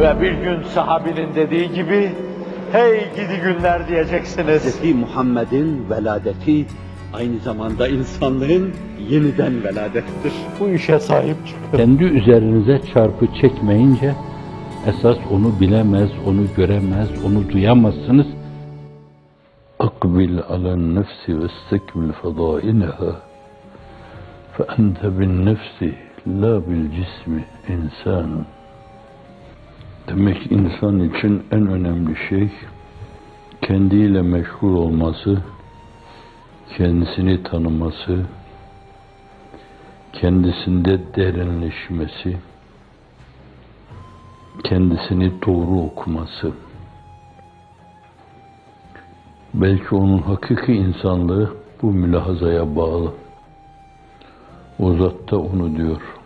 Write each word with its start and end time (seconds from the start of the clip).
Ve 0.00 0.20
bir 0.20 0.32
gün 0.32 0.62
sahabinin 0.62 1.34
dediği 1.34 1.72
gibi, 1.72 2.12
hey 2.72 3.00
gidi 3.16 3.40
günler 3.44 3.88
diyeceksiniz. 3.88 4.62
Hz. 4.64 4.94
Muhammed'in 4.94 5.90
veladeti 5.90 6.66
aynı 7.12 7.38
zamanda 7.38 7.88
insanlığın 7.88 8.72
yeniden 9.10 9.64
veladettir. 9.64 10.32
Bu 10.60 10.68
işe 10.68 10.98
sahip 10.98 11.36
çıkın. 11.46 11.76
Kendi 11.76 12.04
üzerinize 12.04 12.80
çarpı 12.94 13.26
çekmeyince 13.40 14.14
esas 14.86 15.16
onu 15.32 15.60
bilemez, 15.60 16.10
onu 16.26 16.42
göremez, 16.56 17.08
onu 17.26 17.50
duyamazsınız. 17.52 18.26
أقبل 19.80 20.32
على 20.52 20.70
النفس 20.78 21.22
واستكمل 21.40 22.10
فضائلها 22.22 23.12
فأنت 24.56 25.00
بالنفس 25.16 25.78
لا 26.42 26.54
بالcism 26.66 27.32
insan. 27.74 28.44
Demek 30.11 30.51
insan 30.51 30.99
için 30.99 31.43
en 31.51 31.67
önemli 31.67 32.15
şey 32.29 32.49
kendiyle 33.61 34.21
meşgul 34.21 34.75
olması, 34.75 35.43
kendisini 36.77 37.43
tanıması, 37.43 38.25
kendisinde 40.13 40.99
derinleşmesi, 41.15 42.37
kendisini 44.63 45.41
doğru 45.45 45.79
okuması. 45.81 46.51
Belki 49.53 49.95
onun 49.95 50.21
hakiki 50.21 50.73
insanlığı 50.73 51.53
bu 51.81 51.91
mülahazaya 51.91 52.75
bağlı. 52.75 53.13
O 54.79 54.93
zat 54.93 55.31
da 55.31 55.39
onu 55.39 55.75
diyor. 55.75 56.20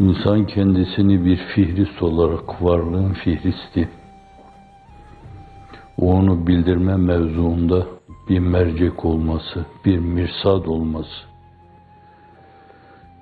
İnsan 0.00 0.46
kendisini 0.46 1.24
bir 1.24 1.36
fihrist 1.36 2.02
olarak 2.02 2.62
varlığın 2.62 3.12
fihristi. 3.12 3.88
Onu 5.96 6.46
bildirme 6.46 6.96
mevzuunda 6.96 7.86
bir 8.28 8.38
mercek 8.38 9.04
olması, 9.04 9.66
bir 9.84 9.98
mirsad 9.98 10.64
olması. 10.64 11.28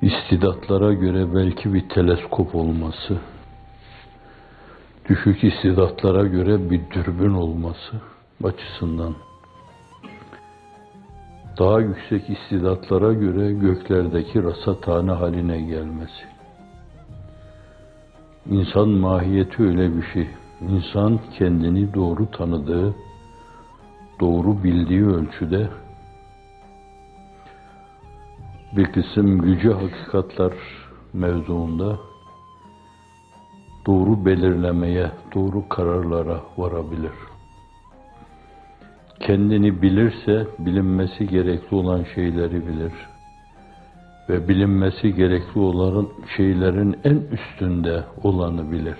İstidatlara 0.02 0.92
göre 0.92 1.34
belki 1.34 1.74
bir 1.74 1.88
teleskop 1.88 2.54
olması, 2.54 3.18
düşük 5.08 5.44
istidatlara 5.44 6.26
göre 6.26 6.70
bir 6.70 6.80
dürbün 6.90 7.34
olması 7.34 7.96
açısından 8.44 9.14
daha 11.58 11.80
yüksek 11.80 12.30
istidatlara 12.30 13.12
göre 13.12 13.52
göklerdeki 13.52 14.42
rasathane 14.42 15.12
haline 15.12 15.60
gelmesi. 15.60 16.35
İnsan 18.50 18.88
mahiyeti 18.88 19.62
öyle 19.62 19.96
bir 19.96 20.02
şey. 20.02 20.28
İnsan 20.60 21.20
kendini 21.38 21.94
doğru 21.94 22.30
tanıdığı, 22.30 22.94
doğru 24.20 24.64
bildiği 24.64 25.04
ölçüde 25.06 25.68
bir 28.76 28.92
kısım 28.92 29.46
yüce 29.46 29.72
hakikatler 29.72 30.52
mevzuunda 31.12 31.98
doğru 33.86 34.24
belirlemeye, 34.24 35.10
doğru 35.34 35.68
kararlara 35.68 36.40
varabilir. 36.56 37.12
Kendini 39.20 39.82
bilirse 39.82 40.46
bilinmesi 40.58 41.26
gerekli 41.26 41.76
olan 41.76 42.04
şeyleri 42.14 42.66
bilir. 42.66 42.92
Ve 44.28 44.48
bilinmesi 44.48 45.14
gerekli 45.14 45.60
olan 45.60 46.08
şeylerin 46.36 46.96
en 47.04 47.16
üstünde 47.16 48.04
olanı 48.22 48.72
bilir. 48.72 48.98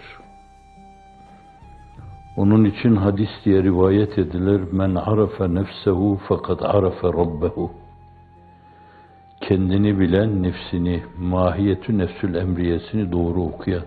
Onun 2.37 2.65
için 2.65 2.97
hadis 2.97 3.31
diye 3.45 3.63
rivayet 3.63 4.19
edilir. 4.19 4.61
Men 4.73 4.95
arafe 4.95 5.55
nefsehu 5.55 6.21
fakat 6.29 6.63
arafe 6.63 7.09
rabbehu. 7.09 7.71
Kendini 9.41 10.01
bilen 10.01 10.43
nefsini, 10.43 11.03
mahiyetü 11.19 11.99
nefsül 11.99 12.35
emriyesini 12.35 13.13
doğru 13.13 13.43
okuyan. 13.43 13.83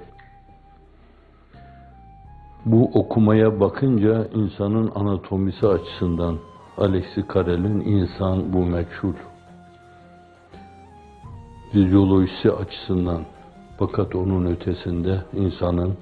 Bu 2.66 2.91
okumaya 2.94 3.59
bakınca 3.59 4.27
insanın 4.33 4.91
anatomisi 4.95 5.67
açısından 5.67 6.38
Alexi 6.77 7.25
Carrel'in 7.33 7.79
insan 7.79 8.53
bu 8.53 8.66
meçhul 8.66 9.13
fizyolojisi 11.72 12.52
açısından 12.52 13.22
fakat 13.78 14.16
onun 14.16 14.46
ötesinde 14.46 15.22
insanın 15.34 15.97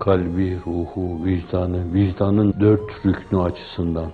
kalbi, 0.00 0.58
ruhu, 0.66 1.24
vicdanı, 1.24 1.94
vicdanın 1.94 2.54
dört 2.60 3.06
rüknü 3.06 3.40
açısından 3.40 4.10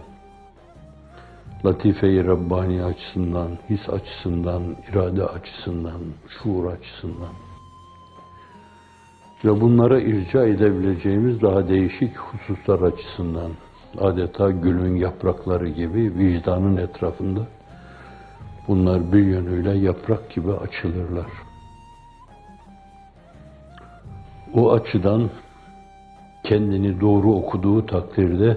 latife-i 1.64 2.26
Rabbani 2.26 2.84
açısından, 2.84 3.48
his 3.70 3.88
açısından, 3.88 4.62
irade 4.90 5.26
açısından, 5.26 6.00
şuur 6.28 6.72
açısından. 6.72 7.32
Ve 9.44 9.60
bunlara 9.60 10.00
irca 10.00 10.46
edebileceğimiz 10.46 11.42
daha 11.42 11.68
değişik 11.68 12.16
hususlar 12.16 12.80
açısından 12.80 13.50
adeta 13.98 14.50
gülün 14.50 14.96
yaprakları 14.96 15.68
gibi 15.68 16.14
vicdanın 16.18 16.76
etrafında 16.76 17.46
bunlar 18.68 19.12
bir 19.12 19.24
yönüyle 19.24 19.70
yaprak 19.70 20.30
gibi 20.30 20.52
açılırlar. 20.52 21.26
O 24.54 24.72
açıdan 24.72 25.30
kendini 26.44 27.00
doğru 27.00 27.32
okuduğu 27.32 27.86
takdirde 27.86 28.56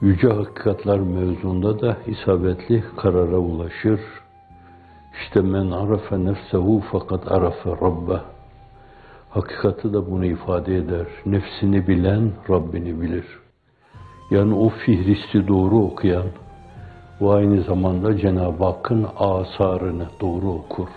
yüce 0.00 0.28
hakikatler 0.28 1.00
mevzunda 1.00 1.80
da 1.80 1.96
isabetli 2.06 2.84
karara 2.96 3.38
ulaşır. 3.38 4.00
İşte 5.22 5.40
men 5.40 5.70
arafe 5.70 6.24
nefsehu 6.24 6.82
fakat 6.92 7.32
arafe 7.32 7.70
rabbeh 7.70 8.20
Hakikati 9.36 9.92
de 9.92 10.10
bunu 10.10 10.26
ifade 10.26 10.76
eder. 10.76 11.06
Nefsini 11.26 11.88
bilen 11.88 12.32
Rabbini 12.50 13.00
bilir. 13.00 13.26
Yani 14.30 14.54
o 14.54 14.68
fihristi 14.68 15.48
doğru 15.48 15.78
okuyan, 15.78 16.26
bu 17.20 17.32
aynı 17.32 17.62
zamanda 17.62 18.18
Cenab-ı 18.18 18.64
Hakk'ın 18.64 19.06
asarını 19.16 20.06
doğru 20.20 20.50
okur. 20.50 20.88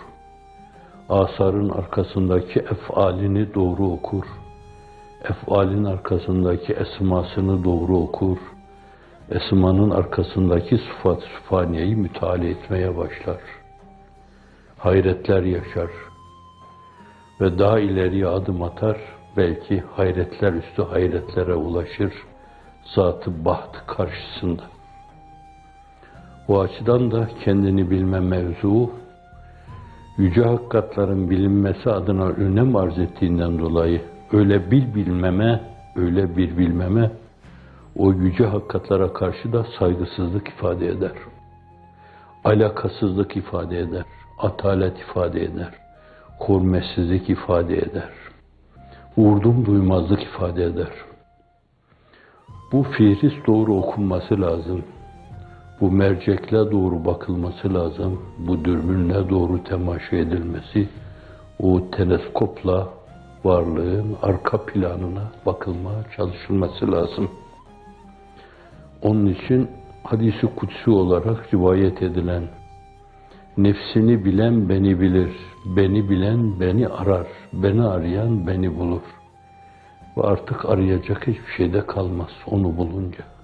Asarın 1.10 1.70
arkasındaki 1.70 2.60
efalini 2.60 3.54
doğru 3.54 3.88
okur. 3.88 4.26
Efalin 5.24 5.84
arkasındaki 5.84 6.74
esmasını 6.74 7.64
doğru 7.64 7.98
okur. 7.98 8.38
Esmanın 9.30 9.90
arkasındaki 9.90 10.78
sıfat 10.78 11.24
süfaniyeyi 11.24 11.96
müteala 11.96 12.46
etmeye 12.46 12.98
başlar. 12.98 13.42
Hayretler 14.78 15.44
yaşar 15.44 15.90
ve 17.42 17.60
daha 17.60 17.80
ileriye 17.80 18.28
adım 18.28 18.62
atar, 18.64 18.98
belki 19.38 19.84
hayretler 19.96 20.54
üstü 20.54 20.84
hayretlere 20.84 21.54
ulaşır, 21.54 22.14
zatı 22.96 23.46
baht 23.46 23.88
karşısında. 23.88 24.79
Bu 26.50 26.62
açıdan 26.62 27.12
da 27.12 27.28
kendini 27.46 27.92
bilme 27.92 28.20
mevzu, 28.20 28.92
yüce 30.18 30.42
hakikatların 30.42 31.30
bilinmesi 31.30 31.90
adına 31.90 32.26
önem 32.26 32.76
arz 32.76 33.00
ettiğinden 33.00 33.60
dolayı 33.60 34.02
öyle 34.34 34.72
bil 34.72 34.96
bilmeme, 34.96 35.62
öyle 35.96 36.38
bir 36.38 36.58
bilmeme, 36.58 37.12
o 37.96 38.14
yüce 38.14 38.46
hakikatlara 38.46 39.14
karşı 39.14 39.54
da 39.54 39.66
saygısızlık 39.80 40.48
ifade 40.48 40.88
eder. 40.88 41.14
Alakasızlık 42.44 43.38
ifade 43.38 43.80
eder, 43.80 44.04
atalet 44.40 45.00
ifade 45.00 45.44
eder 45.44 45.70
hürmetsizlik 46.48 47.30
ifade 47.30 47.78
eder. 47.78 48.10
Vurdum 49.18 49.66
duymazlık 49.66 50.24
ifade 50.24 50.64
eder. 50.64 50.92
Bu 52.72 52.84
fihrist 52.84 53.48
doğru 53.48 53.76
okunması 53.76 54.42
lazım. 54.42 54.84
Bu 55.82 55.92
mercekle 55.92 56.72
doğru 56.72 57.06
bakılması 57.06 57.74
lazım. 57.74 58.22
Bu 58.38 58.66
dürbünle 58.66 59.30
doğru 59.30 59.64
temaşa 59.64 60.16
edilmesi, 60.16 60.90
o 61.60 61.92
teleskopla 61.92 62.88
varlığın 63.44 64.18
arka 64.22 64.66
planına 64.66 65.32
bakılmaya 65.46 66.04
çalışılması 66.18 66.92
lazım. 66.92 67.32
Onun 69.02 69.26
için 69.26 69.70
hadisi 70.04 70.48
kutsi 70.56 70.90
olarak 70.90 71.54
rivayet 71.54 72.02
edilen 72.02 72.44
Nefsini 73.58 74.26
bilen 74.26 74.70
beni 74.70 75.00
bilir, 75.00 75.32
beni 75.66 76.10
bilen 76.10 76.60
beni 76.60 76.88
arar, 76.88 77.28
beni 77.54 77.84
arayan 77.84 78.48
beni 78.48 78.78
bulur. 78.78 79.02
Ve 80.18 80.22
artık 80.22 80.66
arayacak 80.66 81.28
hiçbir 81.28 81.52
şeyde 81.58 81.86
kalmaz 81.86 82.30
onu 82.48 82.78
bulunca. 82.78 83.39